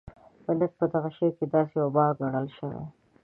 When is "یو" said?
1.81-1.89